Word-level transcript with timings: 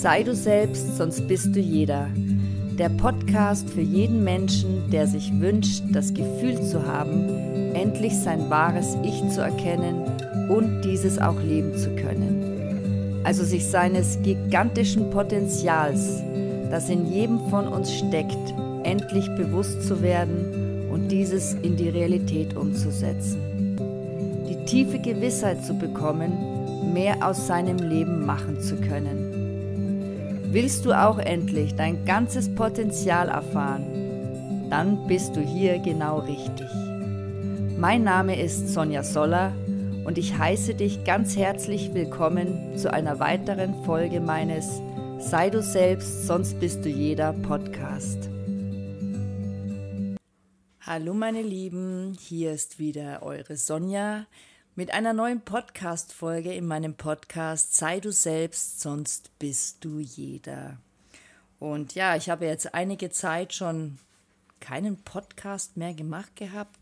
Sei 0.00 0.22
du 0.22 0.32
selbst, 0.32 0.96
sonst 0.96 1.26
bist 1.26 1.56
du 1.56 1.58
jeder. 1.58 2.06
Der 2.78 2.88
Podcast 2.88 3.68
für 3.68 3.80
jeden 3.80 4.22
Menschen, 4.22 4.88
der 4.92 5.08
sich 5.08 5.32
wünscht, 5.40 5.82
das 5.90 6.14
Gefühl 6.14 6.62
zu 6.62 6.86
haben, 6.86 7.74
endlich 7.74 8.14
sein 8.16 8.48
wahres 8.48 8.96
Ich 9.02 9.28
zu 9.30 9.40
erkennen 9.40 10.04
und 10.48 10.82
dieses 10.82 11.18
auch 11.18 11.42
leben 11.42 11.76
zu 11.76 11.90
können. 11.96 13.20
Also 13.24 13.42
sich 13.42 13.66
seines 13.66 14.22
gigantischen 14.22 15.10
Potenzials, 15.10 16.22
das 16.70 16.88
in 16.88 17.12
jedem 17.12 17.40
von 17.50 17.66
uns 17.66 17.92
steckt, 17.92 18.54
endlich 18.84 19.26
bewusst 19.34 19.82
zu 19.82 20.00
werden 20.00 20.86
und 20.92 21.08
dieses 21.08 21.54
in 21.54 21.76
die 21.76 21.88
Realität 21.88 22.56
umzusetzen. 22.56 23.76
Die 24.48 24.64
tiefe 24.64 25.00
Gewissheit 25.00 25.64
zu 25.64 25.74
bekommen, 25.74 26.92
mehr 26.94 27.16
aus 27.20 27.48
seinem 27.48 27.78
Leben 27.78 28.24
machen 28.24 28.60
zu 28.60 28.76
können 28.76 29.27
Willst 30.50 30.86
du 30.86 30.92
auch 30.92 31.18
endlich 31.18 31.74
dein 31.74 32.06
ganzes 32.06 32.54
Potenzial 32.54 33.28
erfahren? 33.28 34.70
Dann 34.70 35.06
bist 35.06 35.36
du 35.36 35.42
hier 35.42 35.78
genau 35.78 36.20
richtig. 36.20 36.70
Mein 37.76 38.02
Name 38.02 38.42
ist 38.42 38.68
Sonja 38.68 39.02
Soller 39.02 39.52
und 40.06 40.16
ich 40.16 40.38
heiße 40.38 40.74
dich 40.74 41.04
ganz 41.04 41.36
herzlich 41.36 41.92
willkommen 41.92 42.78
zu 42.78 42.90
einer 42.90 43.20
weiteren 43.20 43.84
Folge 43.84 44.20
meines 44.20 44.80
Sei 45.18 45.50
du 45.50 45.62
selbst, 45.62 46.26
sonst 46.26 46.58
bist 46.60 46.82
du 46.82 46.88
jeder 46.88 47.34
Podcast. 47.34 48.30
Hallo 50.80 51.12
meine 51.12 51.42
Lieben, 51.42 52.16
hier 52.18 52.52
ist 52.52 52.78
wieder 52.78 53.22
eure 53.22 53.58
Sonja 53.58 54.24
mit 54.78 54.92
einer 54.92 55.12
neuen 55.12 55.40
Podcast-Folge 55.40 56.54
in 56.54 56.64
meinem 56.64 56.94
Podcast 56.94 57.74
Sei 57.74 57.98
du 57.98 58.12
selbst, 58.12 58.80
sonst 58.80 59.36
bist 59.40 59.78
du 59.84 59.98
jeder. 59.98 60.76
Und 61.58 61.96
ja, 61.96 62.14
ich 62.14 62.30
habe 62.30 62.46
jetzt 62.46 62.74
einige 62.74 63.10
Zeit 63.10 63.52
schon 63.52 63.98
keinen 64.60 64.96
Podcast 65.02 65.76
mehr 65.76 65.94
gemacht 65.94 66.36
gehabt, 66.36 66.78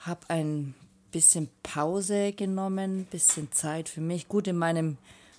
habe 0.00 0.20
ein 0.28 0.74
bisschen 1.12 1.48
Pause 1.62 2.34
genommen, 2.34 3.06
bisschen 3.06 3.50
Zeit 3.52 3.88
für 3.88 4.02
mich. 4.02 4.28
Gut, 4.28 4.46
in 4.46 4.58
meinem 4.58 4.98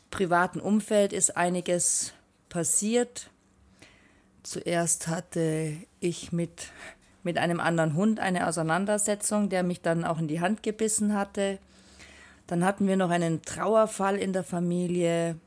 privaten 0.10 0.60
Umfeld 0.60 1.14
ist 1.14 1.38
einiges 1.38 2.14
passiert. 2.50 3.30
Zuerst 4.42 5.08
hatte 5.08 5.78
ich 6.00 6.32
mit 6.32 6.72
mit 7.28 7.38
einem 7.38 7.60
anderen 7.60 7.94
Hund 7.94 8.22
eine 8.22 8.48
Auseinandersetzung, 8.48 9.50
der 9.50 9.62
mich 9.62 9.82
dann 9.82 10.06
auch 10.06 10.18
in 10.18 10.30
die 10.30 10.40
Hand 10.40 10.64
gebissen 10.64 11.14
hatte. 11.14 11.60
Dann 12.48 12.64
hatten 12.64 12.88
wir 12.88 12.96
noch 12.96 13.10
einen 13.10 13.42
Trauerfall 13.42 14.16
in 14.16 14.32
der 14.32 14.46
Familie. 14.46 15.38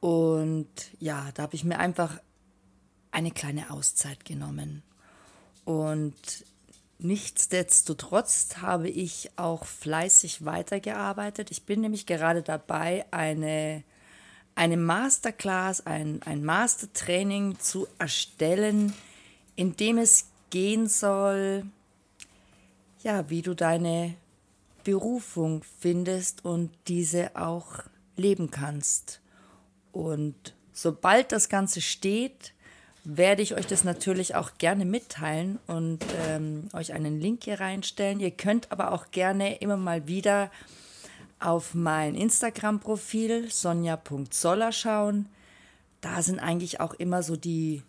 Und 0.00 0.66
ja, 0.98 1.28
da 1.34 1.44
habe 1.44 1.54
ich 1.54 1.62
mir 1.62 1.78
einfach 1.78 2.18
eine 3.12 3.30
kleine 3.30 3.70
Auszeit 3.70 4.24
genommen. 4.24 4.82
Und 5.64 6.16
nichtsdestotrotz 6.98 8.56
habe 8.60 8.88
ich 8.88 9.30
auch 9.36 9.66
fleißig 9.66 10.44
weitergearbeitet. 10.44 11.52
Ich 11.52 11.62
bin 11.62 11.80
nämlich 11.80 12.06
gerade 12.06 12.42
dabei, 12.42 13.04
eine, 13.12 13.84
eine 14.56 14.76
Masterclass, 14.76 15.86
ein, 15.86 16.22
ein 16.24 16.44
Mastertraining 16.44 17.60
zu 17.60 17.86
erstellen, 18.00 18.92
in 19.56 19.76
dem 19.76 19.98
es 19.98 20.26
gehen 20.50 20.88
soll, 20.88 21.64
ja, 23.02 23.28
wie 23.30 23.42
du 23.42 23.54
deine 23.54 24.14
Berufung 24.84 25.62
findest 25.80 26.44
und 26.44 26.70
diese 26.86 27.36
auch 27.36 27.80
leben 28.16 28.50
kannst. 28.50 29.20
Und 29.92 30.54
sobald 30.72 31.32
das 31.32 31.48
Ganze 31.48 31.80
steht, 31.80 32.52
werde 33.02 33.42
ich 33.42 33.54
euch 33.54 33.66
das 33.66 33.84
natürlich 33.84 34.34
auch 34.34 34.58
gerne 34.58 34.84
mitteilen 34.84 35.58
und 35.66 36.04
ähm, 36.26 36.68
euch 36.72 36.92
einen 36.92 37.20
Link 37.20 37.44
hier 37.44 37.60
reinstellen. 37.60 38.20
Ihr 38.20 38.32
könnt 38.32 38.72
aber 38.72 38.92
auch 38.92 39.10
gerne 39.12 39.56
immer 39.56 39.76
mal 39.76 40.08
wieder 40.08 40.50
auf 41.38 41.74
mein 41.74 42.14
Instagram-Profil 42.14 43.50
sonja.zoller 43.50 44.72
schauen. 44.72 45.28
Da 46.00 46.20
sind 46.22 46.40
eigentlich 46.40 46.80
auch 46.80 46.94
immer 46.94 47.22
so 47.22 47.36
die 47.36 47.82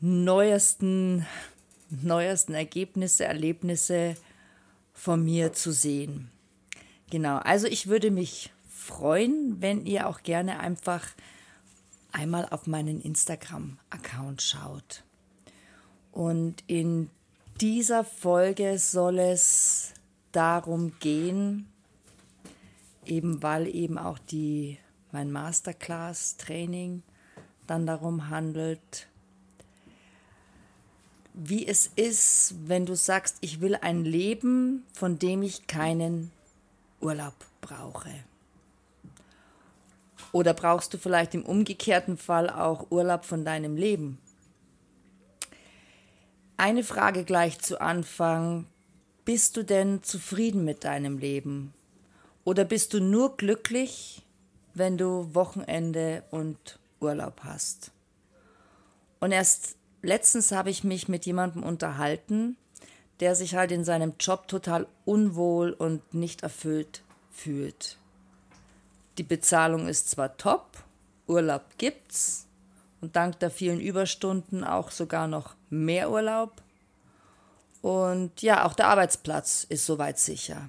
neuesten, 0.00 1.26
neuesten 1.90 2.54
Ergebnisse, 2.54 3.24
Erlebnisse 3.24 4.16
von 4.92 5.24
mir 5.24 5.52
zu 5.52 5.72
sehen. 5.72 6.30
Genau, 7.10 7.38
also 7.38 7.66
ich 7.66 7.88
würde 7.88 8.10
mich 8.10 8.50
freuen, 8.68 9.60
wenn 9.60 9.84
ihr 9.84 10.08
auch 10.08 10.22
gerne 10.22 10.60
einfach 10.60 11.06
einmal 12.12 12.48
auf 12.50 12.66
meinen 12.66 13.00
Instagram-Account 13.00 14.42
schaut. 14.42 15.04
Und 16.12 16.64
in 16.66 17.10
dieser 17.60 18.04
Folge 18.04 18.78
soll 18.78 19.18
es 19.18 19.92
darum 20.32 20.98
gehen, 20.98 21.68
eben 23.04 23.42
weil 23.42 23.66
eben 23.66 23.98
auch 23.98 24.18
die, 24.18 24.78
mein 25.12 25.30
Masterclass-Training 25.30 27.02
dann 27.66 27.86
darum 27.86 28.30
handelt, 28.30 29.09
wie 31.34 31.66
es 31.66 31.90
ist, 31.96 32.54
wenn 32.66 32.86
du 32.86 32.94
sagst, 32.94 33.38
ich 33.40 33.60
will 33.60 33.76
ein 33.76 34.04
Leben, 34.04 34.84
von 34.92 35.18
dem 35.18 35.42
ich 35.42 35.66
keinen 35.66 36.32
Urlaub 37.00 37.34
brauche. 37.60 38.10
Oder 40.32 40.54
brauchst 40.54 40.94
du 40.94 40.98
vielleicht 40.98 41.34
im 41.34 41.44
umgekehrten 41.44 42.16
Fall 42.16 42.50
auch 42.50 42.90
Urlaub 42.90 43.24
von 43.24 43.44
deinem 43.44 43.76
Leben? 43.76 44.18
Eine 46.56 46.84
Frage 46.84 47.24
gleich 47.24 47.58
zu 47.58 47.80
Anfang. 47.80 48.66
Bist 49.24 49.56
du 49.56 49.64
denn 49.64 50.02
zufrieden 50.02 50.64
mit 50.64 50.84
deinem 50.84 51.18
Leben? 51.18 51.72
Oder 52.44 52.64
bist 52.64 52.94
du 52.94 53.00
nur 53.00 53.36
glücklich, 53.36 54.22
wenn 54.74 54.98
du 54.98 55.34
Wochenende 55.34 56.22
und 56.30 56.78
Urlaub 57.00 57.40
hast? 57.44 57.92
Und 59.20 59.32
erst 59.32 59.76
letztens 60.02 60.52
habe 60.52 60.70
ich 60.70 60.84
mich 60.84 61.08
mit 61.08 61.26
jemandem 61.26 61.62
unterhalten, 61.62 62.56
der 63.20 63.34
sich 63.34 63.54
halt 63.54 63.70
in 63.70 63.84
seinem 63.84 64.14
Job 64.18 64.48
total 64.48 64.86
unwohl 65.04 65.72
und 65.72 66.14
nicht 66.14 66.42
erfüllt 66.42 67.02
fühlt. 67.30 67.98
Die 69.18 69.22
Bezahlung 69.22 69.88
ist 69.88 70.10
zwar 70.10 70.36
top, 70.36 70.78
Urlaub 71.26 71.62
gibt's 71.78 72.46
und 73.00 73.16
dank 73.16 73.38
der 73.40 73.50
vielen 73.50 73.80
Überstunden 73.80 74.64
auch 74.64 74.90
sogar 74.90 75.28
noch 75.28 75.54
mehr 75.68 76.10
Urlaub. 76.10 76.62
Und 77.82 78.42
ja, 78.42 78.64
auch 78.64 78.74
der 78.74 78.88
Arbeitsplatz 78.88 79.64
ist 79.68 79.86
soweit 79.86 80.18
sicher. 80.18 80.68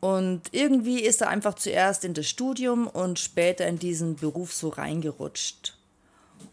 Und 0.00 0.42
irgendwie 0.52 1.00
ist 1.00 1.22
er 1.22 1.28
einfach 1.28 1.54
zuerst 1.54 2.04
in 2.04 2.14
das 2.14 2.28
Studium 2.28 2.86
und 2.86 3.18
später 3.18 3.66
in 3.66 3.78
diesen 3.78 4.16
Beruf 4.16 4.52
so 4.52 4.68
reingerutscht 4.68 5.75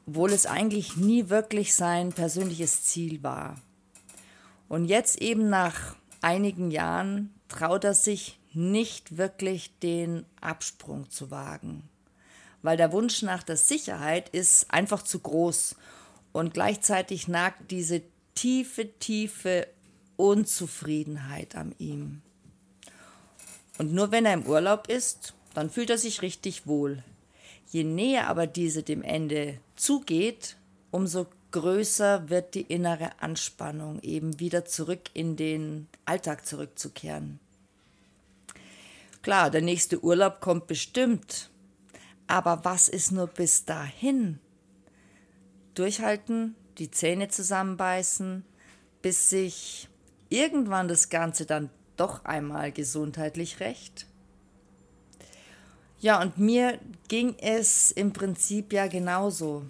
obwohl 0.08 0.32
es 0.32 0.46
eigentlich 0.46 0.96
nie 0.98 1.30
wirklich 1.30 1.76
sein 1.76 2.14
persönliches 2.14 2.84
Ziel 2.84 3.24
war. 3.24 3.62
Und 4.70 4.86
jetzt 4.86 5.22
eben 5.22 5.50
nach 5.50 5.96
einigen 6.22 6.72
Jahren 6.72 7.34
traut 7.48 7.84
er 7.84 7.94
sich 7.94 8.40
nicht 8.54 9.18
wirklich 9.18 9.78
den 9.80 10.26
Absprung 10.42 11.10
zu 11.10 11.32
wagen, 11.32 11.90
weil 12.62 12.78
der 12.78 12.92
Wunsch 12.92 13.22
nach 13.22 13.44
der 13.44 13.58
Sicherheit 13.58 14.30
ist 14.30 14.72
einfach 14.72 15.04
zu 15.04 15.20
groß 15.20 15.76
und 16.32 16.54
gleichzeitig 16.54 17.28
nagt 17.28 17.72
diese 17.72 18.02
tiefe, 18.36 18.98
tiefe 19.00 19.68
Unzufriedenheit 20.16 21.56
an 21.56 21.74
ihm. 21.78 22.22
Und 23.78 23.94
nur 23.94 24.12
wenn 24.12 24.26
er 24.26 24.34
im 24.34 24.46
Urlaub 24.46 24.88
ist, 24.88 25.34
dann 25.54 25.70
fühlt 25.70 25.90
er 25.90 25.98
sich 25.98 26.22
richtig 26.22 26.68
wohl. 26.68 27.04
Je 27.74 27.84
näher 27.84 28.28
aber 28.28 28.46
diese 28.46 28.84
dem 28.84 29.02
Ende 29.02 29.58
zugeht, 29.76 30.58
umso 30.92 31.26
größer 31.50 32.30
wird 32.30 32.54
die 32.54 32.62
innere 32.62 33.20
Anspannung, 33.20 34.00
eben 34.04 34.40
wieder 34.40 34.64
zurück 34.64 35.10
in 35.16 35.38
den 35.38 35.88
Alltag 36.06 36.46
zurückzukehren. 36.46 37.40
Klar, 39.24 39.50
der 39.50 39.64
nächste 39.64 40.04
Urlaub 40.04 40.40
kommt 40.40 40.68
bestimmt, 40.68 41.50
aber 42.28 42.64
was 42.64 42.90
ist 42.90 43.12
nur 43.12 43.26
bis 43.26 43.66
dahin? 43.66 44.38
Durchhalten, 45.74 46.54
die 46.78 46.92
Zähne 46.92 47.30
zusammenbeißen, 47.30 48.46
bis 49.02 49.32
sich 49.32 49.90
irgendwann 50.30 50.88
das 50.88 51.10
Ganze 51.10 51.48
dann 51.48 51.72
doch 51.98 52.24
einmal 52.24 52.72
gesundheitlich 52.72 53.60
rächt? 53.60 54.06
Ja, 56.04 56.22
und 56.22 56.38
mir 56.38 56.80
ging 57.08 57.38
es 57.40 57.90
im 57.90 58.12
Prinzip 58.12 58.74
ja 58.74 58.88
genauso. 58.88 59.64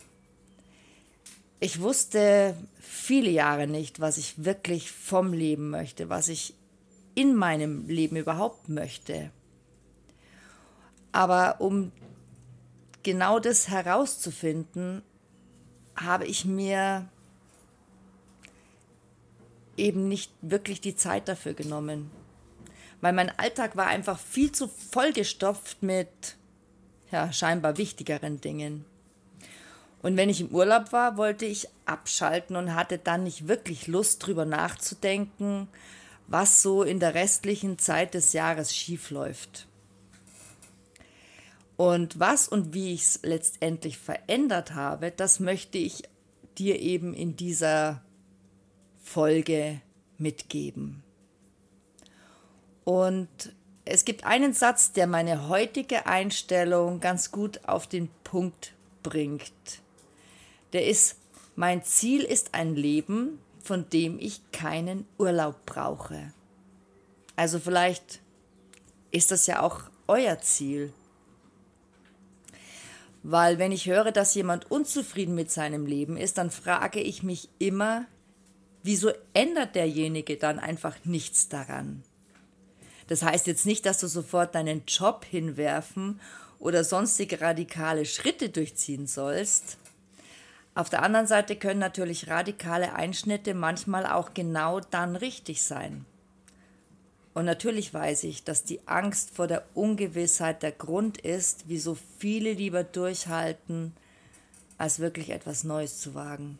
Ich 1.59 1.79
wusste 1.79 2.57
viele 2.79 3.29
Jahre 3.29 3.67
nicht, 3.67 3.99
was 3.99 4.17
ich 4.17 4.43
wirklich 4.43 4.91
vom 4.91 5.31
Leben 5.31 5.69
möchte, 5.69 6.09
was 6.09 6.29
ich 6.29 6.55
in 7.13 7.35
meinem 7.35 7.87
Leben 7.87 8.15
überhaupt 8.15 8.67
möchte. 8.67 9.29
Aber 11.11 11.61
um 11.61 11.91
genau 13.03 13.37
das 13.37 13.67
herauszufinden, 13.67 15.03
habe 15.95 16.25
ich 16.25 16.45
mir 16.45 17.07
eben 19.77 20.07
nicht 20.07 20.31
wirklich 20.41 20.81
die 20.81 20.95
Zeit 20.95 21.27
dafür 21.27 21.53
genommen. 21.53 22.09
Weil 23.03 23.11
mein 23.11 23.37
Alltag 23.37 23.75
war 23.75 23.87
einfach 23.87 24.17
viel 24.17 24.53
zu 24.53 24.69
vollgestopft 24.69 25.83
mit 25.83 26.37
ja, 27.11 27.33
scheinbar 27.33 27.77
wichtigeren 27.77 28.39
Dingen. 28.39 28.85
Und 30.01 30.15
wenn 30.15 30.29
ich 30.29 30.39
im 30.39 30.47
Urlaub 30.47 30.93
war, 30.93 31.17
wollte 31.17 31.43
ich 31.43 31.67
abschalten 31.83 32.55
und 32.55 32.75
hatte 32.75 32.97
dann 32.97 33.25
nicht 33.25 33.49
wirklich 33.49 33.87
Lust, 33.87 34.25
drüber 34.25 34.45
nachzudenken, 34.45 35.67
was 36.27 36.61
so 36.61 36.81
in 36.81 37.01
der 37.01 37.13
restlichen 37.13 37.77
Zeit 37.77 38.13
des 38.13 38.31
Jahres 38.31 38.73
schief 38.73 39.09
läuft. 39.09 39.67
Und 41.75 42.21
was 42.21 42.47
und 42.47 42.73
wie 42.73 42.93
ich 42.93 43.01
es 43.01 43.19
letztendlich 43.21 43.97
verändert 43.97 44.75
habe, 44.75 45.11
das 45.11 45.41
möchte 45.41 45.77
ich 45.77 46.03
dir 46.57 46.79
eben 46.79 47.13
in 47.13 47.35
dieser 47.35 48.01
Folge 49.03 49.81
mitgeben. 50.17 51.03
Und 52.83 53.53
es 53.85 54.05
gibt 54.05 54.23
einen 54.25 54.53
Satz, 54.53 54.93
der 54.93 55.07
meine 55.07 55.49
heutige 55.49 56.05
Einstellung 56.05 56.99
ganz 56.99 57.31
gut 57.31 57.67
auf 57.67 57.87
den 57.87 58.09
Punkt 58.23 58.73
bringt. 59.03 59.51
Der 60.71 60.87
ist, 60.87 61.17
mein 61.55 61.83
Ziel 61.83 62.23
ist 62.23 62.53
ein 62.53 62.75
Leben, 62.75 63.39
von 63.61 63.89
dem 63.89 64.19
ich 64.19 64.41
keinen 64.51 65.05
Urlaub 65.17 65.65
brauche. 65.65 66.33
Also 67.35 67.59
vielleicht 67.59 68.21
ist 69.11 69.31
das 69.31 69.47
ja 69.47 69.61
auch 69.61 69.81
euer 70.07 70.39
Ziel. 70.39 70.93
Weil 73.21 73.57
wenn 73.57 73.71
ich 73.71 73.87
höre, 73.87 74.11
dass 74.11 74.35
jemand 74.35 74.69
unzufrieden 74.69 75.35
mit 75.35 75.49
seinem 75.49 75.85
Leben 75.85 76.17
ist, 76.17 76.37
dann 76.37 76.51
frage 76.51 76.99
ich 76.99 77.23
mich 77.23 77.49
immer, 77.57 78.05
wieso 78.81 79.11
ändert 79.33 79.75
derjenige 79.75 80.37
dann 80.37 80.59
einfach 80.59 80.97
nichts 81.05 81.47
daran? 81.47 82.03
Das 83.07 83.23
heißt 83.23 83.47
jetzt 83.47 83.65
nicht, 83.65 83.85
dass 83.85 83.99
du 83.99 84.07
sofort 84.07 84.55
deinen 84.55 84.83
Job 84.87 85.25
hinwerfen 85.25 86.19
oder 86.59 86.83
sonstige 86.83 87.41
radikale 87.41 88.05
Schritte 88.05 88.49
durchziehen 88.49 89.07
sollst. 89.07 89.77
Auf 90.75 90.89
der 90.89 91.03
anderen 91.03 91.27
Seite 91.27 91.55
können 91.55 91.79
natürlich 91.79 92.29
radikale 92.29 92.93
Einschnitte 92.93 93.53
manchmal 93.53 94.05
auch 94.05 94.33
genau 94.33 94.79
dann 94.79 95.15
richtig 95.15 95.63
sein. 95.63 96.05
Und 97.33 97.45
natürlich 97.45 97.93
weiß 97.93 98.23
ich, 98.25 98.43
dass 98.43 98.63
die 98.63 98.87
Angst 98.87 99.35
vor 99.35 99.47
der 99.47 99.65
Ungewissheit 99.73 100.63
der 100.63 100.71
Grund 100.71 101.17
ist, 101.19 101.65
wieso 101.67 101.97
viele 102.17 102.53
lieber 102.53 102.83
durchhalten, 102.83 103.93
als 104.77 104.99
wirklich 104.99 105.29
etwas 105.29 105.63
Neues 105.63 105.99
zu 105.99 106.13
wagen. 106.13 106.59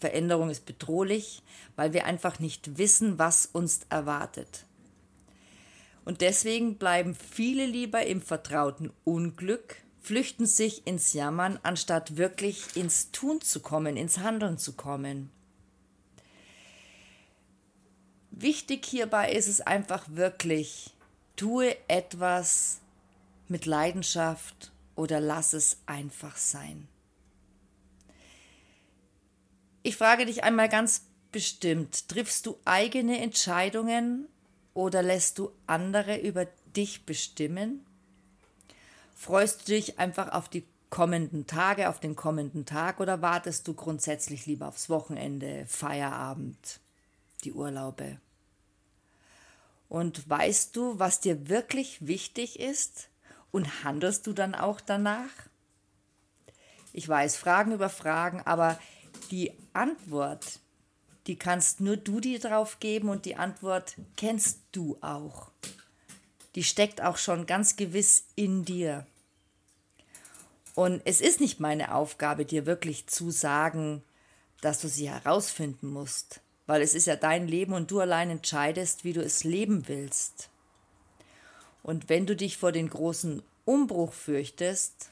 Veränderung 0.00 0.50
ist 0.50 0.66
bedrohlich, 0.66 1.42
weil 1.76 1.92
wir 1.92 2.04
einfach 2.06 2.38
nicht 2.38 2.76
wissen, 2.76 3.18
was 3.18 3.46
uns 3.46 3.80
erwartet. 3.88 4.64
Und 6.04 6.20
deswegen 6.20 6.76
bleiben 6.76 7.14
viele 7.14 7.66
lieber 7.66 8.04
im 8.06 8.20
vertrauten 8.20 8.92
Unglück, 9.04 9.76
flüchten 10.00 10.46
sich 10.46 10.86
ins 10.86 11.14
Jammern, 11.14 11.58
anstatt 11.62 12.16
wirklich 12.18 12.76
ins 12.76 13.10
Tun 13.10 13.40
zu 13.40 13.60
kommen, 13.60 13.96
ins 13.96 14.18
Handeln 14.18 14.58
zu 14.58 14.74
kommen. 14.74 15.30
Wichtig 18.30 18.84
hierbei 18.84 19.32
ist 19.32 19.48
es 19.48 19.60
einfach 19.60 20.04
wirklich, 20.08 20.90
tue 21.36 21.76
etwas 21.88 22.80
mit 23.48 23.64
Leidenschaft 23.64 24.72
oder 24.96 25.20
lass 25.20 25.52
es 25.54 25.78
einfach 25.86 26.36
sein. 26.36 26.88
Ich 29.82 29.96
frage 29.96 30.26
dich 30.26 30.44
einmal 30.44 30.68
ganz 30.68 31.06
bestimmt, 31.30 32.08
triffst 32.08 32.46
du 32.46 32.58
eigene 32.64 33.20
Entscheidungen 33.20 34.28
oder 34.74 35.02
lässt 35.02 35.38
du 35.38 35.50
andere 35.66 36.20
über 36.20 36.46
dich 36.76 37.06
bestimmen? 37.06 37.86
Freust 39.14 39.62
du 39.62 39.72
dich 39.72 39.98
einfach 39.98 40.32
auf 40.32 40.48
die 40.48 40.64
kommenden 40.90 41.46
Tage, 41.46 41.88
auf 41.88 42.00
den 42.00 42.16
kommenden 42.16 42.66
Tag 42.66 43.00
oder 43.00 43.22
wartest 43.22 43.66
du 43.66 43.74
grundsätzlich 43.74 44.46
lieber 44.46 44.68
aufs 44.68 44.90
Wochenende, 44.90 45.64
Feierabend, 45.66 46.80
die 47.44 47.52
Urlaube? 47.52 48.18
Und 49.88 50.28
weißt 50.28 50.74
du, 50.76 50.98
was 50.98 51.20
dir 51.20 51.48
wirklich 51.48 52.06
wichtig 52.06 52.58
ist 52.58 53.08
und 53.52 53.84
handelst 53.84 54.26
du 54.26 54.32
dann 54.32 54.54
auch 54.54 54.80
danach? 54.80 55.30
Ich 56.92 57.08
weiß, 57.08 57.36
Fragen 57.36 57.72
über 57.72 57.88
Fragen, 57.88 58.40
aber 58.44 58.78
die 59.30 59.52
Antwort, 59.72 60.60
die 61.26 61.36
kannst 61.36 61.80
nur 61.80 61.96
du 61.96 62.20
dir 62.20 62.38
drauf 62.38 62.80
geben 62.80 63.08
und 63.08 63.24
die 63.24 63.36
Antwort 63.36 63.94
kennst 64.16 64.60
du 64.72 64.98
auch. 65.00 65.50
Die 66.54 66.64
steckt 66.64 67.02
auch 67.02 67.16
schon 67.16 67.46
ganz 67.46 67.76
gewiss 67.76 68.26
in 68.36 68.64
dir. 68.64 69.06
Und 70.74 71.02
es 71.04 71.20
ist 71.20 71.40
nicht 71.40 71.60
meine 71.60 71.94
Aufgabe, 71.94 72.44
dir 72.44 72.66
wirklich 72.66 73.06
zu 73.06 73.30
sagen, 73.30 74.02
dass 74.60 74.80
du 74.80 74.88
sie 74.88 75.10
herausfinden 75.10 75.88
musst, 75.88 76.40
weil 76.66 76.82
es 76.82 76.94
ist 76.94 77.06
ja 77.06 77.16
dein 77.16 77.46
Leben 77.46 77.74
und 77.74 77.90
du 77.90 78.00
allein 78.00 78.30
entscheidest, 78.30 79.04
wie 79.04 79.12
du 79.12 79.22
es 79.22 79.44
leben 79.44 79.88
willst. 79.88 80.50
Und 81.82 82.08
wenn 82.08 82.26
du 82.26 82.34
dich 82.34 82.56
vor 82.56 82.72
den 82.72 82.88
großen 82.88 83.42
Umbruch 83.64 84.12
fürchtest, 84.12 85.10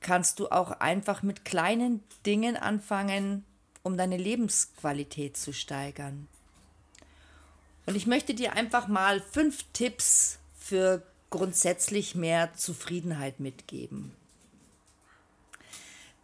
kannst 0.00 0.38
du 0.38 0.48
auch 0.48 0.70
einfach 0.70 1.22
mit 1.22 1.44
kleinen 1.44 2.02
Dingen 2.24 2.56
anfangen, 2.56 3.44
um 3.82 3.96
deine 3.96 4.16
Lebensqualität 4.16 5.36
zu 5.36 5.52
steigern. 5.52 6.28
Und 7.86 7.96
ich 7.96 8.06
möchte 8.06 8.34
dir 8.34 8.52
einfach 8.52 8.88
mal 8.88 9.20
fünf 9.20 9.64
Tipps 9.72 10.38
für 10.58 11.02
grundsätzlich 11.30 12.14
mehr 12.14 12.54
Zufriedenheit 12.54 13.40
mitgeben. 13.40 14.14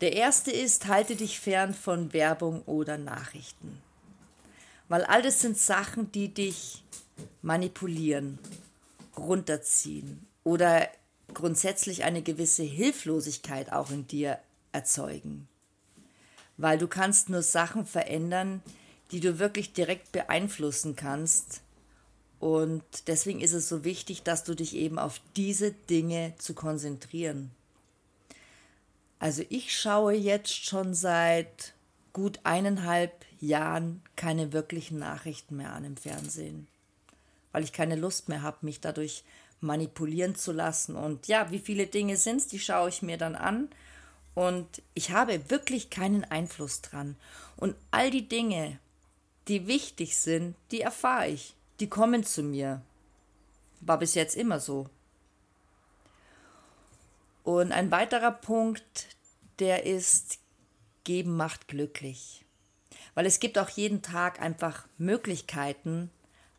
Der 0.01 0.13
erste 0.13 0.51
ist, 0.51 0.87
halte 0.87 1.17
dich 1.17 1.41
fern 1.41 1.73
von 1.73 2.13
Werbung 2.13 2.63
oder 2.63 2.99
Nachrichten. 2.99 3.81
Weil 4.89 5.05
all 5.05 5.23
das 5.23 5.41
sind 5.41 5.59
Sachen, 5.59 6.13
die 6.13 6.29
dich 6.29 6.85
manipulieren, 7.41 8.39
runterziehen 9.17 10.27
oder 10.45 10.89
grundsätzlich 11.33 12.05
eine 12.05 12.23
gewisse 12.23 12.63
Hilflosigkeit 12.63 13.73
auch 13.73 13.91
in 13.91 14.07
dir 14.07 14.39
erzeugen 14.73 15.49
weil 16.57 16.79
du 16.79 16.89
kannst 16.89 17.29
nur 17.29 17.43
Sachen 17.43 17.87
verändern, 17.87 18.63
die 19.11 19.21
du 19.21 19.39
wirklich 19.39 19.73
direkt 19.73 20.13
beeinflussen 20.13 20.97
kannst. 20.97 21.63
Und 22.41 22.83
deswegen 23.07 23.41
ist 23.41 23.53
es 23.53 23.69
so 23.69 23.85
wichtig, 23.85 24.23
dass 24.23 24.45
du 24.45 24.55
dich 24.55 24.75
eben 24.75 24.99
auf 24.99 25.21
diese 25.37 25.73
Dinge 25.73 26.35
zu 26.39 26.55
konzentrieren. 26.55 27.51
Also 29.19 29.43
ich 29.49 29.77
schaue 29.77 30.15
jetzt 30.15 30.65
schon 30.65 30.95
seit 30.95 31.73
gut 32.13 32.41
eineinhalb 32.45 33.13
Jahren 33.41 34.03
keine 34.17 34.53
wirklichen 34.53 34.99
Nachrichten 34.99 35.57
mehr 35.57 35.73
an 35.73 35.85
im 35.85 35.97
Fernsehen, 35.97 36.67
weil 37.53 37.65
ich 37.65 37.73
keine 37.73 37.97
Lust 37.97 38.29
mehr 38.29 38.43
habe, 38.43 38.59
mich 38.63 38.81
dadurch 38.81 39.25
manipulieren 39.61 40.35
zu 40.35 40.53
lassen. 40.53 40.97
Und 40.97 41.29
ja, 41.29 41.51
wie 41.51 41.59
viele 41.59 41.87
Dinge 41.87 42.17
sind 42.17 42.39
es, 42.39 42.47
die 42.47 42.59
schaue 42.59 42.91
ich 42.91 43.03
mir 43.03 43.17
dann 43.17 43.35
an 43.35 43.69
und 44.37 44.83
ich 44.93 45.13
habe 45.13 45.49
wirklich 45.49 45.89
keinen 45.89 46.23
Einfluss 46.25 46.83
dran. 46.83 47.17
Und 47.57 47.75
all 47.91 48.11
die 48.11 48.29
Dinge, 48.29 48.79
die 49.49 49.67
wichtig 49.67 50.19
sind, 50.19 50.55
die 50.71 50.83
erfahre 50.83 51.29
ich. 51.29 51.55
Die 51.81 51.89
kommen 51.89 52.23
zu 52.23 52.43
mir. 52.43 52.83
War 53.81 53.99
bis 53.99 54.15
jetzt 54.15 54.37
immer 54.37 54.61
so. 54.61 54.91
Und 57.45 57.73
ein 57.73 57.91
weiterer 57.91 58.31
Punkt, 58.31 59.07
der 59.59 59.87
ist, 59.87 60.39
geben 61.05 61.35
macht 61.35 61.67
glücklich. 61.67 62.45
Weil 63.15 63.25
es 63.25 63.41
gibt 63.41 63.57
auch 63.59 63.71
jeden 63.71 64.03
Tag 64.03 64.43
einfach 64.43 64.87
Möglichkeiten, 64.99 66.11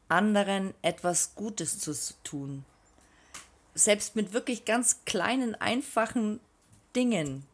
anderen 0.09 0.73
etwas 0.81 1.35
Gutes 1.35 1.77
zu 1.77 1.93
tun. 2.23 2.65
Selbst 3.75 4.15
mit 4.15 4.33
wirklich 4.33 4.65
ganz 4.65 5.05
kleinen, 5.05 5.53
einfachen 5.53 6.39
Dingen, 6.95 7.45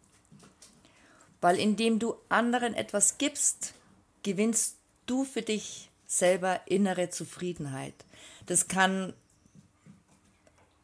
weil 1.44 1.60
indem 1.60 2.00
du 2.00 2.16
anderen 2.30 2.74
etwas 2.74 3.18
gibst, 3.18 3.74
gewinnst 4.24 4.78
du 5.08 5.26
für 5.26 5.42
dich 5.42 5.90
selber 6.08 6.62
innere 6.68 7.10
Zufriedenheit. 7.10 7.94
Das 8.46 8.70
kann 8.70 9.12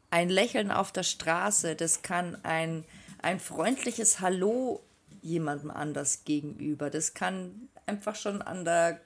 ein 0.09 0.27
Lächeln 0.27 0.69
auf 0.69 0.91
der 0.91 1.03
Straße, 1.03 1.77
das 1.77 2.01
kann 2.01 2.37
ein, 2.43 2.83
ein 3.21 3.39
freundliches 3.39 4.19
Hallo 4.19 4.81
jemandem 5.21 5.71
anders 5.71 6.25
gegenüber, 6.25 6.89
das 6.89 7.13
kann 7.13 7.69
einfach 7.85 8.17
schon 8.17 8.41
an 8.41 8.65
der, 8.65 8.99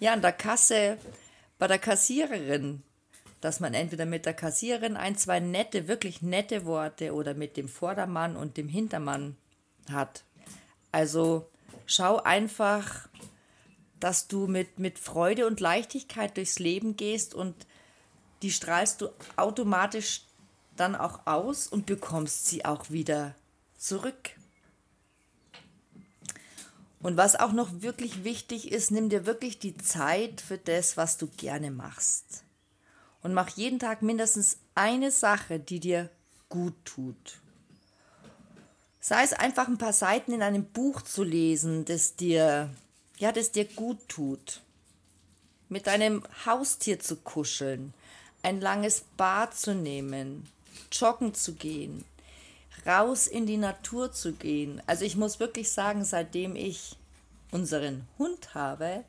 ja, 0.00 0.12
an 0.12 0.20
der 0.20 0.32
Kasse 0.32 0.98
bei 1.58 1.68
der 1.68 1.78
Kassiererin 1.78 2.82
dass 3.40 3.60
man 3.60 3.72
entweder 3.72 4.04
mit 4.04 4.26
der 4.26 4.34
Kassiererin 4.34 4.96
ein, 4.96 5.16
zwei 5.16 5.38
nette, 5.38 5.86
wirklich 5.86 6.22
nette 6.22 6.64
Worte 6.64 7.14
oder 7.14 7.34
mit 7.34 7.56
dem 7.56 7.68
Vordermann 7.68 8.34
und 8.34 8.56
dem 8.56 8.66
Hintermann 8.66 9.36
hat. 9.88 10.24
Also 10.92 11.48
schau 11.86 12.18
einfach, 12.22 13.08
dass 14.00 14.28
du 14.28 14.46
mit, 14.46 14.78
mit 14.78 14.98
Freude 14.98 15.46
und 15.46 15.60
Leichtigkeit 15.60 16.36
durchs 16.36 16.58
Leben 16.58 16.96
gehst 16.96 17.34
und 17.34 17.54
die 18.42 18.52
strahlst 18.52 19.00
du 19.00 19.08
automatisch 19.36 20.22
dann 20.76 20.94
auch 20.94 21.26
aus 21.26 21.66
und 21.66 21.86
bekommst 21.86 22.46
sie 22.46 22.64
auch 22.64 22.90
wieder 22.90 23.34
zurück. 23.76 24.30
Und 27.00 27.16
was 27.16 27.36
auch 27.36 27.52
noch 27.52 27.82
wirklich 27.82 28.24
wichtig 28.24 28.72
ist, 28.72 28.90
nimm 28.90 29.08
dir 29.08 29.26
wirklich 29.26 29.58
die 29.58 29.76
Zeit 29.76 30.40
für 30.40 30.58
das, 30.58 30.96
was 30.96 31.16
du 31.16 31.28
gerne 31.28 31.70
machst. 31.70 32.44
Und 33.22 33.34
mach 33.34 33.50
jeden 33.50 33.78
Tag 33.78 34.02
mindestens 34.02 34.58
eine 34.74 35.10
Sache, 35.10 35.60
die 35.60 35.80
dir 35.80 36.10
gut 36.48 36.74
tut. 36.84 37.40
Sei 39.00 39.22
es 39.22 39.32
einfach 39.32 39.68
ein 39.68 39.78
paar 39.78 39.92
Seiten 39.92 40.32
in 40.32 40.42
einem 40.42 40.64
Buch 40.64 41.02
zu 41.02 41.22
lesen, 41.22 41.84
das 41.84 42.16
dir, 42.16 42.70
ja, 43.18 43.32
das 43.32 43.52
dir 43.52 43.64
gut 43.64 43.98
tut. 44.08 44.60
Mit 45.68 45.86
deinem 45.86 46.24
Haustier 46.46 46.98
zu 46.98 47.16
kuscheln, 47.16 47.94
ein 48.42 48.60
langes 48.60 49.04
Bad 49.16 49.54
zu 49.54 49.74
nehmen, 49.74 50.48
joggen 50.90 51.34
zu 51.34 51.54
gehen, 51.54 52.04
raus 52.86 53.26
in 53.26 53.46
die 53.46 53.56
Natur 53.56 54.12
zu 54.12 54.32
gehen. 54.32 54.82
Also 54.86 55.04
ich 55.04 55.16
muss 55.16 55.40
wirklich 55.40 55.70
sagen, 55.70 56.04
seitdem 56.04 56.56
ich 56.56 56.96
unseren 57.50 58.06
Hund 58.18 58.54
habe, 58.54 59.04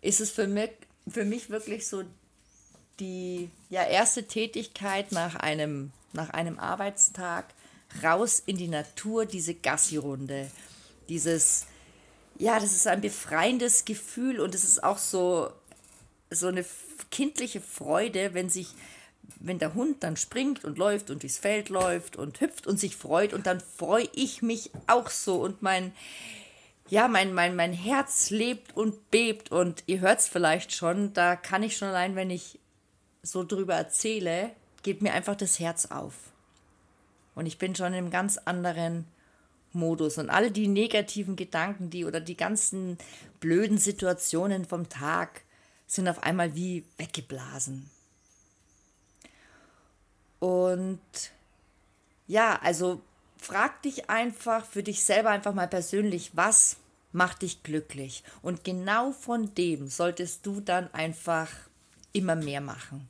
ist 0.00 0.20
es 0.20 0.30
für 0.30 0.46
mich, 0.46 0.70
für 1.08 1.24
mich 1.24 1.50
wirklich 1.50 1.86
so 1.86 2.04
die 3.00 3.50
ja, 3.68 3.82
erste 3.84 4.26
Tätigkeit 4.26 5.12
nach 5.12 5.34
einem, 5.36 5.92
nach 6.12 6.30
einem 6.30 6.58
Arbeitstag, 6.58 7.46
raus 8.02 8.42
in 8.44 8.56
die 8.56 8.68
Natur, 8.68 9.26
diese 9.26 9.54
Gassi-Runde. 9.54 10.50
Dieses, 11.08 11.66
ja, 12.38 12.58
das 12.58 12.72
ist 12.72 12.86
ein 12.86 13.00
befreiendes 13.00 13.84
Gefühl 13.84 14.40
und 14.40 14.54
es 14.54 14.64
ist 14.64 14.82
auch 14.82 14.98
so, 14.98 15.50
so 16.30 16.48
eine 16.48 16.64
kindliche 17.10 17.60
Freude, 17.60 18.34
wenn 18.34 18.50
sich 18.50 18.74
wenn 19.40 19.58
der 19.58 19.74
Hund 19.74 20.02
dann 20.02 20.16
springt 20.16 20.64
und 20.64 20.78
läuft 20.78 21.10
und 21.10 21.22
durchs 21.22 21.38
Feld 21.38 21.68
läuft 21.68 22.16
und 22.16 22.40
hüpft 22.40 22.66
und 22.66 22.78
sich 22.78 22.96
freut 22.96 23.32
und 23.32 23.46
dann 23.46 23.60
freue 23.60 24.08
ich 24.14 24.40
mich 24.40 24.70
auch 24.86 25.10
so 25.10 25.42
und 25.42 25.62
mein 25.62 25.92
ja, 26.88 27.08
mein, 27.08 27.34
mein, 27.34 27.56
mein 27.56 27.72
Herz 27.72 28.30
lebt 28.30 28.76
und 28.76 29.10
bebt 29.10 29.50
und 29.50 29.82
ihr 29.86 30.00
hört 30.00 30.20
es 30.20 30.28
vielleicht 30.28 30.72
schon, 30.72 31.12
da 31.14 31.34
kann 31.34 31.64
ich 31.64 31.76
schon 31.76 31.88
allein, 31.88 32.14
wenn 32.14 32.30
ich 32.30 32.60
so 33.22 33.42
drüber 33.42 33.74
erzähle, 33.74 34.50
geht 34.84 35.02
mir 35.02 35.12
einfach 35.12 35.34
das 35.34 35.58
Herz 35.58 35.86
auf. 35.86 36.14
Und 37.36 37.46
ich 37.46 37.58
bin 37.58 37.76
schon 37.76 37.88
in 37.88 37.94
einem 37.94 38.10
ganz 38.10 38.38
anderen 38.38 39.04
Modus 39.72 40.18
und 40.18 40.30
all 40.30 40.50
die 40.50 40.66
negativen 40.66 41.36
Gedanken, 41.36 41.90
die 41.90 42.04
oder 42.04 42.20
die 42.20 42.36
ganzen 42.36 42.98
blöden 43.38 43.78
Situationen 43.78 44.64
vom 44.64 44.88
Tag 44.88 45.42
sind 45.86 46.08
auf 46.08 46.22
einmal 46.24 46.56
wie 46.56 46.84
weggeblasen. 46.96 47.88
Und 50.40 51.00
ja, 52.26 52.58
also 52.62 53.00
frag 53.38 53.82
dich 53.82 54.10
einfach 54.10 54.64
für 54.64 54.82
dich 54.82 55.04
selber 55.04 55.30
einfach 55.30 55.54
mal 55.54 55.68
persönlich, 55.68 56.30
was 56.34 56.78
macht 57.12 57.42
dich 57.42 57.62
glücklich? 57.62 58.24
Und 58.42 58.64
genau 58.64 59.12
von 59.12 59.54
dem 59.54 59.88
solltest 59.88 60.44
du 60.46 60.60
dann 60.60 60.92
einfach 60.92 61.50
immer 62.12 62.34
mehr 62.34 62.60
machen. 62.60 63.08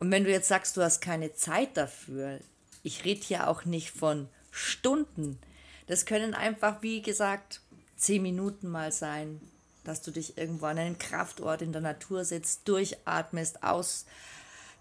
Und 0.00 0.10
wenn 0.10 0.24
du 0.24 0.30
jetzt 0.30 0.48
sagst, 0.48 0.76
du 0.76 0.82
hast 0.82 1.00
keine 1.00 1.34
Zeit 1.34 1.76
dafür, 1.76 2.40
ich 2.84 3.04
rede 3.04 3.20
hier 3.20 3.48
auch 3.48 3.64
nicht 3.64 3.90
von 3.90 4.28
Stunden. 4.52 5.40
Das 5.88 6.06
können 6.06 6.34
einfach, 6.34 6.82
wie 6.82 7.02
gesagt, 7.02 7.60
zehn 7.96 8.22
Minuten 8.22 8.68
mal 8.68 8.92
sein, 8.92 9.40
dass 9.82 10.02
du 10.02 10.10
dich 10.10 10.38
irgendwo 10.38 10.66
an 10.66 10.78
einem 10.78 10.98
Kraftort 10.98 11.62
in 11.62 11.72
der 11.72 11.80
Natur 11.80 12.24
sitzt, 12.24 12.68
durchatmest, 12.68 13.64
aus, 13.64 14.06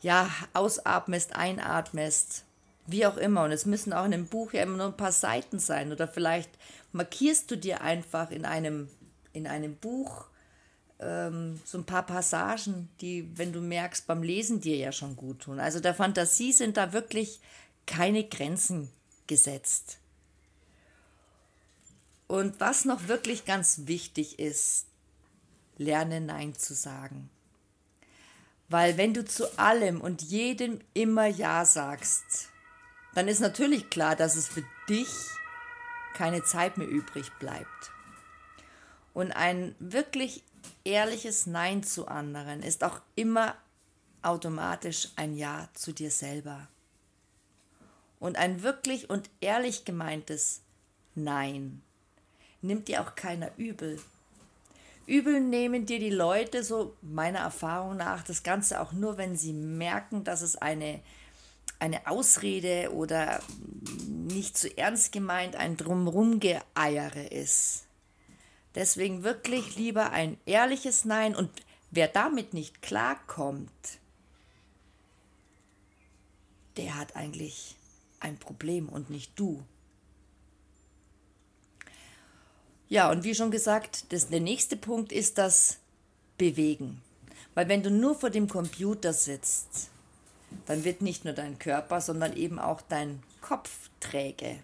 ja, 0.02 0.30
ausatmest, 0.54 1.36
einatmest, 1.36 2.44
wie 2.86 3.06
auch 3.06 3.18
immer. 3.18 3.46
Und 3.46 3.52
es 3.52 3.66
müssen 3.66 3.94
auch 3.94 4.06
in 4.06 4.14
einem 4.14 4.28
Buch 4.28 4.54
ja 4.54 4.64
immer 4.64 4.78
nur 4.78 4.88
ein 4.88 4.98
paar 4.98 5.12
Seiten 5.12 5.60
sein. 5.60 5.92
Oder 5.92 6.08
vielleicht 6.08 6.50
markierst 6.92 7.50
du 7.50 7.58
dir 7.58 7.82
einfach 7.82 8.32
in 8.32 8.46
einem, 8.46 8.90
in 9.32 9.48
einem 9.48 9.76
Buch 9.76 10.26
ähm, 11.00 11.60
so 11.66 11.78
ein 11.78 11.86
paar 11.86 12.06
Passagen, 12.06 12.90
die, 13.02 13.30
wenn 13.38 13.54
du 13.54 13.62
merkst, 13.62 14.08
beim 14.08 14.24
Lesen 14.24 14.62
dir 14.62 14.78
ja 14.78 14.92
schon 14.92 15.16
gut 15.16 15.42
tun. 15.42 15.60
Also 15.60 15.80
der 15.80 15.96
Fantasie 15.96 16.52
sind 16.52 16.78
da 16.78 16.94
wirklich 16.94 17.40
keine 17.86 18.24
Grenzen 18.24 18.90
gesetzt. 19.28 20.00
Und 22.28 22.60
was 22.60 22.86
noch 22.86 23.08
wirklich 23.08 23.46
ganz 23.46 23.82
wichtig 23.86 24.40
ist, 24.40 24.86
lerne 25.78 26.22
Nein 26.22 26.56
zu 26.56 26.74
sagen. 26.74 27.30
Weil 28.70 28.98
wenn 28.98 29.14
du 29.14 29.24
zu 29.24 29.60
allem 29.60 30.02
und 30.02 30.22
jedem 30.22 30.80
immer 30.94 31.28
Ja 31.28 31.66
sagst, 31.66 32.50
dann 33.14 33.28
ist 33.28 33.40
natürlich 33.40 33.90
klar, 33.90 34.16
dass 34.16 34.36
es 34.36 34.48
für 34.48 34.64
dich 34.90 35.10
keine 36.14 36.44
Zeit 36.44 36.78
mehr 36.78 36.88
übrig 36.88 37.32
bleibt. 37.40 37.92
Und 39.14 39.32
ein 39.32 39.76
wirklich 39.80 40.44
ehrliches 40.84 41.46
Nein 41.46 41.84
zu 41.84 42.08
anderen 42.08 42.64
ist 42.64 42.84
auch 42.84 43.02
immer 43.16 43.56
automatisch 44.22 45.10
ein 45.16 45.36
Ja 45.36 45.70
zu 45.74 45.92
dir 45.92 46.10
selber. 46.10 46.68
Und 48.24 48.38
ein 48.38 48.64
wirklich 48.64 49.10
und 49.10 49.30
ehrlich 49.42 49.84
gemeintes 49.84 50.62
Nein 51.14 51.82
nimmt 52.62 52.88
dir 52.88 53.02
auch 53.02 53.16
keiner 53.16 53.52
übel. 53.58 54.00
Übel 55.06 55.42
nehmen 55.42 55.86
dir 55.86 56.00
die 56.00 56.10
Leute, 56.10 56.64
so 56.64 56.96
meiner 57.02 57.40
Erfahrung 57.40 57.98
nach, 57.98 58.24
das 58.24 58.42
Ganze 58.42 58.80
auch 58.80 58.94
nur, 58.94 59.18
wenn 59.18 59.36
sie 59.36 59.52
merken, 59.52 60.24
dass 60.24 60.42
es 60.42 60.56
eine 60.56 61.02
eine 61.80 62.08
Ausrede 62.08 62.94
oder 62.94 63.42
nicht 64.08 64.58
zu 64.58 64.78
ernst 64.78 65.12
gemeint 65.12 65.58
ein 65.58 65.76
Drumrumgeeiere 65.76 67.26
ist. 67.26 67.88
Deswegen 68.74 69.26
wirklich 69.26 69.76
lieber 69.76 70.12
ein 70.12 70.38
ehrliches 70.46 71.04
Nein 71.04 71.36
und 71.36 71.50
wer 71.92 72.08
damit 72.08 72.54
nicht 72.54 72.82
klarkommt, 72.82 74.00
der 76.78 76.98
hat 76.98 77.18
eigentlich 77.18 77.76
ein 78.24 78.38
Problem 78.38 78.90
und 78.90 79.10
nicht 79.10 79.38
du. 79.38 79.64
Ja, 82.90 83.10
und 83.10 83.24
wie 83.24 83.36
schon 83.36 83.52
gesagt, 83.52 84.12
das, 84.14 84.30
der 84.30 84.40
nächste 84.40 84.78
Punkt 84.78 85.12
ist 85.12 85.38
das 85.38 85.80
Bewegen. 86.38 87.02
Weil 87.56 87.68
wenn 87.68 87.84
du 87.84 87.92
nur 87.92 88.16
vor 88.16 88.30
dem 88.30 88.48
Computer 88.48 89.14
sitzt, 89.14 89.90
dann 90.66 90.84
wird 90.84 91.02
nicht 91.02 91.26
nur 91.26 91.34
dein 91.34 91.60
Körper, 91.60 92.02
sondern 92.02 92.36
eben 92.36 92.60
auch 92.60 92.82
dein 92.82 93.24
Kopf 93.42 93.90
träge. 94.00 94.60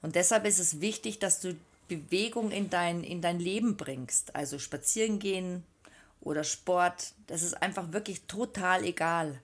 Und 0.00 0.14
deshalb 0.14 0.46
ist 0.46 0.58
es 0.58 0.80
wichtig, 0.80 1.18
dass 1.18 1.40
du 1.40 1.56
Bewegung 1.88 2.50
in 2.50 2.70
dein, 2.70 3.02
in 3.02 3.20
dein 3.20 3.40
Leben 3.40 3.76
bringst. 3.76 4.34
Also 4.36 4.58
spazieren 4.58 5.18
gehen 5.18 5.64
oder 6.20 6.44
Sport, 6.44 7.12
das 7.26 7.42
ist 7.42 7.60
einfach 7.62 7.92
wirklich 7.92 8.22
total 8.22 8.84
egal. 8.84 9.40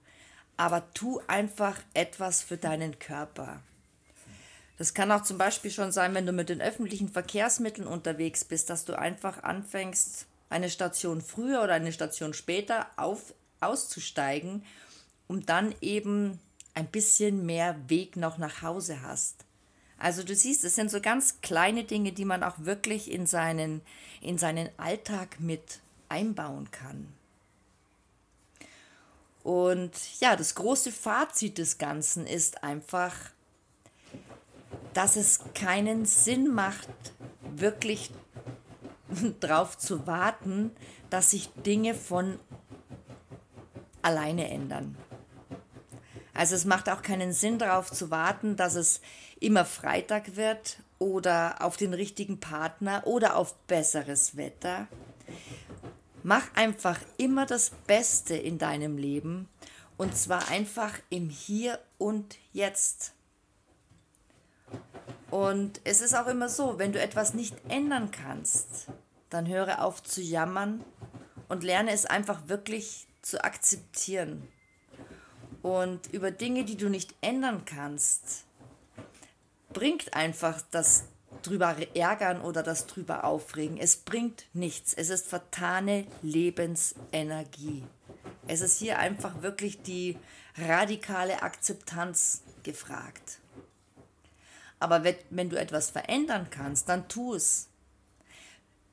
Aber 0.57 0.93
tu 0.95 1.21
einfach 1.27 1.79
etwas 1.95 2.43
für 2.43 2.57
deinen 2.57 2.99
Körper. 2.99 3.61
Das 4.79 4.95
kann 4.95 5.13
auch 5.13 5.23
zum 5.23 5.39
Beispiel 5.39 5.71
schon 5.71 5.93
sein, 5.93 6.15
wenn 6.15 6.27
du 6.27 6.33
mit 6.33 6.49
den 6.49 6.61
öffentlichen 6.61 7.09
Verkehrsmitteln 7.09 7.87
unterwegs 7.87 8.45
bist, 8.45 8.71
dass 8.71 8.85
du 8.85 8.99
einfach 8.99 9.43
anfängst, 9.43 10.27
eine 10.51 10.71
Station 10.71 11.21
früher 11.21 11.63
oder 11.63 11.75
eine 11.75 11.93
Station 11.93 12.35
später 12.35 12.87
auf, 12.97 13.35
auszusteigen 13.61 14.63
um 15.27 15.45
dann 15.47 15.75
eben 15.81 16.39
ein 16.75 16.87
bisschen 16.87 17.47
mehr 17.47 17.77
Weg 17.89 18.17
noch 18.17 18.39
nach 18.39 18.63
Hause 18.63 19.03
hast. 19.03 19.45
Also 19.99 20.23
du 20.23 20.35
siehst, 20.35 20.65
es 20.65 20.75
sind 20.75 20.91
so 20.91 21.01
ganz 21.01 21.41
kleine 21.41 21.85
Dinge, 21.85 22.13
die 22.13 22.25
man 22.25 22.43
auch 22.43 22.59
wirklich 22.59 23.11
in 23.11 23.27
seinen, 23.27 23.81
in 24.21 24.39
seinen 24.39 24.69
Alltag 24.77 25.41
mit 25.41 25.81
einbauen 26.09 26.71
kann. 26.71 27.09
Und 29.45 29.93
ja, 30.21 30.37
das 30.37 30.55
große 30.55 30.91
Fazit 30.91 31.59
des 31.59 31.77
Ganzen 31.77 32.27
ist 32.27 32.65
einfach, 32.65 33.15
dass 34.95 35.17
es 35.17 35.41
keinen 35.55 36.07
Sinn 36.07 36.53
macht, 36.53 36.89
wirklich 37.55 38.11
darauf 39.41 39.77
zu 39.77 40.07
warten, 40.07 40.71
dass 41.11 41.31
sich 41.33 41.51
Dinge 41.67 41.95
von 41.95 42.39
alleine 44.01 44.49
ändern. 44.49 44.97
Also 46.33 46.55
es 46.57 46.65
macht 46.65 46.89
auch 46.89 47.03
keinen 47.03 47.35
Sinn 47.35 47.59
darauf 47.59 47.93
zu 47.93 48.11
warten, 48.11 48.57
dass 48.57 48.75
es 48.75 49.03
immer 49.41 49.67
Freitag 49.67 50.37
wird 50.37 50.79
oder 50.99 51.57
auf 51.61 51.77
den 51.77 51.93
richtigen 51.93 52.41
Partner 52.41 53.07
oder 53.07 53.37
auf 53.37 53.55
besseres 53.67 54.39
Wetter. 54.39 54.89
Mach 56.27 56.55
einfach 56.55 56.99
immer 57.19 57.45
das 57.45 57.69
Beste 57.69 58.35
in 58.35 58.57
deinem 58.57 58.97
Leben 58.97 59.47
und 59.99 60.17
zwar 60.17 60.49
einfach 60.49 60.99
im 61.11 61.29
Hier 61.29 61.79
und 61.99 62.39
Jetzt. 62.55 63.13
Und 65.31 65.83
es 65.85 66.01
ist 66.01 66.15
auch 66.15 66.27
immer 66.27 66.49
so, 66.49 66.79
wenn 66.79 66.95
du 66.95 66.99
etwas 66.99 67.35
nicht 67.35 67.55
ändern 67.69 68.11
kannst, 68.11 68.87
dann 69.29 69.47
höre 69.47 69.85
auf 69.85 70.03
zu 70.03 70.23
jammern 70.23 70.83
und 71.49 71.63
lerne 71.63 71.91
es 71.91 72.07
einfach 72.07 72.49
wirklich 72.49 73.07
zu 73.21 73.45
akzeptieren. 73.45 74.49
Und 75.61 76.11
über 76.11 76.31
Dinge, 76.31 76.65
die 76.65 76.79
du 76.79 76.89
nicht 76.89 77.15
ändern 77.21 77.67
kannst, 77.67 78.47
bringt 79.75 80.15
einfach 80.15 80.63
das 80.71 81.05
drüber 81.47 81.77
ärgern 81.95 82.41
oder 82.41 82.63
das 82.63 82.87
drüber 82.87 83.25
aufregen. 83.25 83.79
Es 83.79 83.97
bringt 83.97 84.47
nichts. 84.53 84.95
Es 84.95 85.11
ist 85.11 85.27
vertane 85.27 86.07
Lebensenergie. 86.23 87.85
Es 88.47 88.61
ist 88.61 88.79
hier 88.79 88.99
einfach 88.99 89.43
wirklich 89.43 89.83
die 89.83 90.19
radikale 90.57 91.43
Akzeptanz 91.43 92.43
gefragt. 92.63 93.39
Aber 94.81 95.05
wenn, 95.05 95.51
du 95.51 95.59
etwas 95.59 95.91
verändern 95.91 96.49
kannst, 96.51 96.89
dann 96.89 97.09
tu 97.09 97.35
es. 97.35 97.69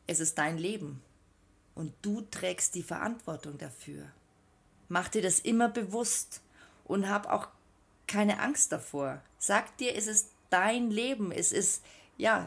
Es 0.08 0.20
ist 0.20 0.38
dein 0.38 0.58
Leben 0.58 1.02
und 1.76 1.94
du 2.02 2.22
trägst 2.22 2.76
die 2.76 2.84
Verantwortung 2.84 3.58
dafür. 3.58 4.06
Mach 4.90 5.08
dir 5.08 5.22
das 5.22 5.40
immer 5.40 5.70
bewusst 5.70 6.42
und 6.86 7.10
hab 7.10 7.30
auch 7.30 7.48
keine 8.08 8.40
Angst 8.42 8.72
davor. 8.72 9.22
Sag 9.38 9.78
dir, 9.78 9.96
es 9.96 10.08
ist 10.08 10.32
dein 10.50 10.92
Leben, 10.92 11.32
es 11.32 11.52
ist 11.52 11.84
ja, 12.18 12.46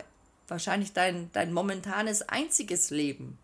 wahrscheinlich 0.48 0.92
dein, 0.92 1.30
dein 1.32 1.52
momentanes 1.52 2.22
einziges 2.22 2.90
Leben. 2.90 3.38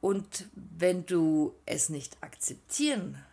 Und 0.00 0.48
wenn 0.54 1.06
du 1.06 1.54
es 1.64 1.88
nicht 1.88 2.18
akzeptieren 2.20 3.24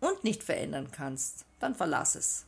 und 0.00 0.24
nicht 0.24 0.42
verändern 0.42 0.90
kannst, 0.90 1.44
dann 1.60 1.74
verlass 1.74 2.16
es. 2.16 2.46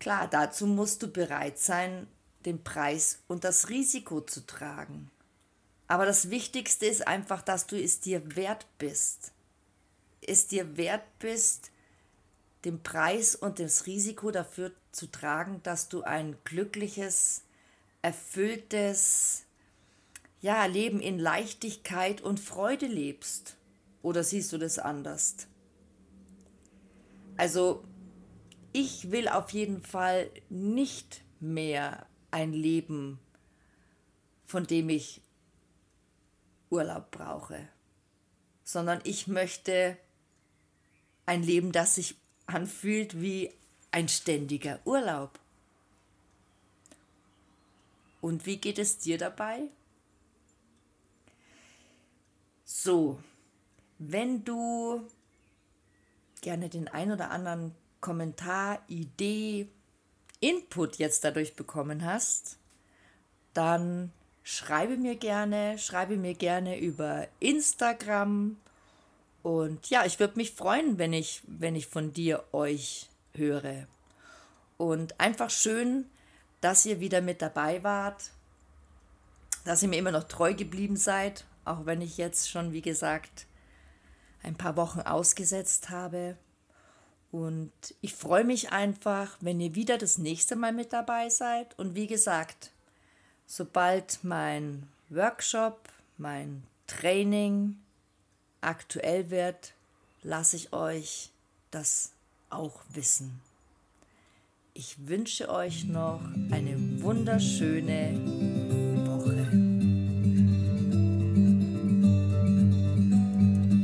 Klar, 0.00 0.28
dazu 0.28 0.66
musst 0.66 1.02
du 1.02 1.08
bereit 1.08 1.58
sein, 1.58 2.06
den 2.46 2.62
Preis 2.62 3.18
und 3.26 3.44
das 3.44 3.68
Risiko 3.68 4.20
zu 4.20 4.46
tragen. 4.46 5.10
Aber 5.88 6.06
das 6.06 6.30
Wichtigste 6.30 6.86
ist 6.86 7.06
einfach, 7.06 7.42
dass 7.42 7.66
du 7.66 7.76
es 7.76 8.00
dir 8.00 8.36
wert 8.36 8.66
bist. 8.78 9.32
Es 10.20 10.46
dir 10.46 10.76
wert 10.76 11.04
bist, 11.18 11.70
den 12.64 12.82
Preis 12.82 13.34
und 13.34 13.58
das 13.58 13.86
Risiko 13.86 14.30
dafür 14.30 14.72
zu 14.92 15.06
tragen, 15.06 15.62
dass 15.62 15.88
du 15.88 16.02
ein 16.02 16.36
glückliches, 16.44 17.44
erfülltes 18.02 19.44
ja, 20.40 20.64
Leben 20.66 21.00
in 21.00 21.18
Leichtigkeit 21.18 22.20
und 22.20 22.40
Freude 22.40 22.86
lebst. 22.86 23.56
Oder 24.02 24.22
siehst 24.22 24.52
du 24.52 24.58
das 24.58 24.78
anders? 24.78 25.48
Also, 27.36 27.84
ich 28.72 29.10
will 29.10 29.28
auf 29.28 29.50
jeden 29.50 29.82
Fall 29.82 30.30
nicht 30.48 31.22
mehr 31.40 32.06
ein 32.30 32.52
Leben, 32.52 33.18
von 34.44 34.66
dem 34.66 34.88
ich 34.88 35.20
Urlaub 36.70 37.10
brauche, 37.10 37.68
sondern 38.64 39.00
ich 39.04 39.26
möchte 39.26 39.96
ein 41.26 41.42
Leben, 41.42 41.72
das 41.72 41.94
sich 41.94 42.16
anfühlt 42.48 43.20
wie 43.20 43.52
ein 43.92 44.08
ständiger 44.08 44.80
Urlaub. 44.84 45.38
Und 48.20 48.46
wie 48.46 48.56
geht 48.56 48.78
es 48.78 48.98
dir 48.98 49.18
dabei? 49.18 49.62
So, 52.64 53.20
wenn 53.98 54.44
du 54.44 55.06
gerne 56.40 56.68
den 56.68 56.88
ein 56.88 57.12
oder 57.12 57.30
anderen 57.30 57.74
Kommentar, 58.00 58.82
Idee, 58.88 59.68
Input 60.40 60.96
jetzt 60.96 61.24
dadurch 61.24 61.54
bekommen 61.56 62.04
hast, 62.04 62.58
dann 63.54 64.12
schreibe 64.42 64.96
mir 64.96 65.16
gerne, 65.16 65.78
schreibe 65.78 66.16
mir 66.16 66.34
gerne 66.34 66.78
über 66.78 67.26
Instagram 67.40 68.56
und 69.48 69.88
ja, 69.88 70.04
ich 70.04 70.20
würde 70.20 70.36
mich 70.36 70.52
freuen, 70.52 70.98
wenn 70.98 71.14
ich, 71.14 71.40
wenn 71.46 71.74
ich 71.74 71.86
von 71.86 72.12
dir 72.12 72.44
euch 72.52 73.08
höre. 73.32 73.86
Und 74.76 75.18
einfach 75.18 75.48
schön, 75.48 76.04
dass 76.60 76.84
ihr 76.84 77.00
wieder 77.00 77.22
mit 77.22 77.40
dabei 77.40 77.82
wart, 77.82 78.30
dass 79.64 79.82
ihr 79.82 79.88
mir 79.88 79.96
immer 79.96 80.12
noch 80.12 80.24
treu 80.24 80.52
geblieben 80.52 80.98
seid, 80.98 81.46
auch 81.64 81.86
wenn 81.86 82.02
ich 82.02 82.18
jetzt 82.18 82.50
schon, 82.50 82.74
wie 82.74 82.82
gesagt, 82.82 83.46
ein 84.42 84.54
paar 84.54 84.76
Wochen 84.76 85.00
ausgesetzt 85.00 85.88
habe. 85.88 86.36
Und 87.32 87.72
ich 88.02 88.12
freue 88.12 88.44
mich 88.44 88.70
einfach, 88.70 89.38
wenn 89.40 89.60
ihr 89.60 89.74
wieder 89.74 89.96
das 89.96 90.18
nächste 90.18 90.56
Mal 90.56 90.74
mit 90.74 90.92
dabei 90.92 91.30
seid. 91.30 91.78
Und 91.78 91.94
wie 91.94 92.06
gesagt, 92.06 92.70
sobald 93.46 94.22
mein 94.24 94.88
Workshop, 95.08 95.88
mein 96.18 96.64
Training, 96.86 97.78
aktuell 98.60 99.30
wird, 99.30 99.72
lasse 100.22 100.56
ich 100.56 100.72
euch 100.72 101.30
das 101.70 102.12
auch 102.50 102.80
wissen. 102.92 103.40
Ich 104.74 105.08
wünsche 105.08 105.48
euch 105.48 105.84
noch 105.84 106.20
eine 106.50 107.02
wunderschöne 107.02 108.14
Woche. 109.06 109.48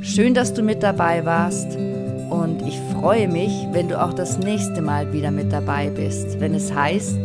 Schön, 0.05 0.35
dass 0.35 0.55
du 0.55 0.63
mit 0.63 0.83
dabei 0.83 1.25
warst 1.25 1.75
und 1.75 2.63
ich 2.67 2.79
freue 2.93 3.27
mich, 3.29 3.51
wenn 3.73 3.89
du 3.89 4.01
auch 4.01 4.13
das 4.13 4.39
nächste 4.39 4.81
Mal 4.81 5.13
wieder 5.13 5.33
mit 5.33 5.53
dabei 5.53 5.91
bist, 5.91 6.39
wenn 6.39 6.55
es 6.55 6.73
heißt, 6.73 7.19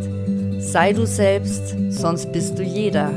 sei 0.58 0.92
du 0.92 1.06
selbst, 1.06 1.76
sonst 1.90 2.32
bist 2.32 2.58
du 2.58 2.62
jeder. 2.62 3.10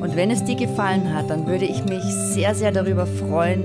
Und 0.00 0.16
wenn 0.16 0.30
es 0.30 0.44
dir 0.44 0.56
gefallen 0.56 1.14
hat, 1.14 1.30
dann 1.30 1.46
würde 1.46 1.66
ich 1.66 1.84
mich 1.84 2.02
sehr, 2.02 2.54
sehr 2.54 2.72
darüber 2.72 3.06
freuen, 3.06 3.62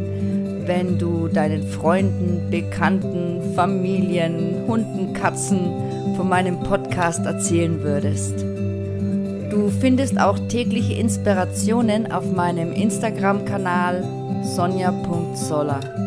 wenn 0.65 0.97
du 0.97 1.27
deinen 1.27 1.63
Freunden, 1.67 2.49
Bekannten, 2.49 3.53
Familien, 3.55 4.63
Hunden, 4.67 5.13
Katzen 5.13 6.15
von 6.15 6.27
meinem 6.27 6.59
Podcast 6.59 7.25
erzählen 7.25 7.81
würdest. 7.81 8.43
Du 9.51 9.69
findest 9.79 10.19
auch 10.19 10.37
tägliche 10.49 10.95
Inspirationen 10.95 12.11
auf 12.11 12.29
meinem 12.31 12.73
Instagram-Kanal 12.73 14.03
sonja.zoller. 14.43 16.04